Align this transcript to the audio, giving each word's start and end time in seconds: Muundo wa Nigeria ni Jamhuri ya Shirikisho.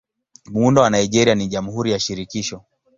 Muundo 0.51 0.81
wa 0.81 0.89
Nigeria 0.89 1.35
ni 1.35 1.47
Jamhuri 1.47 1.91
ya 1.91 1.99
Shirikisho. 1.99 2.63